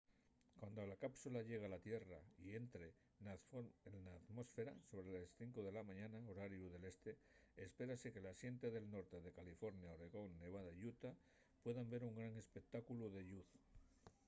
[0.59, 2.87] cuando la cápsula llegue a la tierra y entre
[3.19, 3.33] na
[4.19, 7.11] atmósfera sobre les 5 de la mañana horariu del este
[7.67, 11.15] espérase que la xente del norte de california oregón nevada y utah
[11.63, 13.47] pueda ver un gran espectáculu de lluz